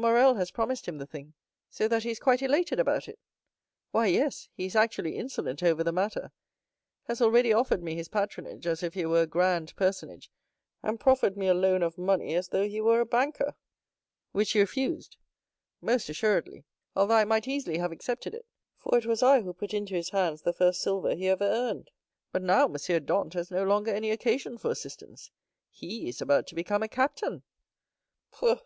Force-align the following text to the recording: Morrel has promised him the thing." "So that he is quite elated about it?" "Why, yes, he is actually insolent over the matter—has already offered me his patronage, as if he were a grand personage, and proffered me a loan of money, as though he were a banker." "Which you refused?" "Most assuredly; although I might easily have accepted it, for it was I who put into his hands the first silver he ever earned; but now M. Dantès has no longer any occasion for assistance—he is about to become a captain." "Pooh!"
Morrel 0.00 0.34
has 0.36 0.52
promised 0.52 0.86
him 0.86 0.98
the 0.98 1.06
thing." 1.08 1.34
"So 1.70 1.88
that 1.88 2.04
he 2.04 2.10
is 2.10 2.20
quite 2.20 2.40
elated 2.40 2.78
about 2.78 3.08
it?" 3.08 3.18
"Why, 3.90 4.06
yes, 4.06 4.48
he 4.54 4.64
is 4.64 4.76
actually 4.76 5.16
insolent 5.16 5.60
over 5.60 5.82
the 5.82 5.90
matter—has 5.90 7.20
already 7.20 7.52
offered 7.52 7.82
me 7.82 7.96
his 7.96 8.06
patronage, 8.06 8.64
as 8.64 8.84
if 8.84 8.94
he 8.94 9.04
were 9.06 9.22
a 9.22 9.26
grand 9.26 9.74
personage, 9.74 10.30
and 10.84 11.00
proffered 11.00 11.36
me 11.36 11.48
a 11.48 11.52
loan 11.52 11.82
of 11.82 11.98
money, 11.98 12.36
as 12.36 12.50
though 12.50 12.68
he 12.68 12.80
were 12.80 13.00
a 13.00 13.04
banker." 13.06 13.56
"Which 14.30 14.54
you 14.54 14.60
refused?" 14.60 15.16
"Most 15.80 16.08
assuredly; 16.08 16.64
although 16.94 17.16
I 17.16 17.24
might 17.24 17.48
easily 17.48 17.78
have 17.78 17.90
accepted 17.90 18.34
it, 18.34 18.46
for 18.76 18.96
it 18.98 19.04
was 19.04 19.20
I 19.24 19.40
who 19.40 19.52
put 19.52 19.74
into 19.74 19.94
his 19.96 20.10
hands 20.10 20.42
the 20.42 20.52
first 20.52 20.80
silver 20.80 21.16
he 21.16 21.26
ever 21.26 21.42
earned; 21.44 21.90
but 22.30 22.42
now 22.42 22.66
M. 22.66 22.74
Dantès 22.74 23.32
has 23.34 23.50
no 23.50 23.64
longer 23.64 23.90
any 23.92 24.12
occasion 24.12 24.58
for 24.58 24.70
assistance—he 24.70 26.08
is 26.08 26.22
about 26.22 26.46
to 26.46 26.54
become 26.54 26.84
a 26.84 26.88
captain." 26.88 27.42
"Pooh!" 28.30 28.60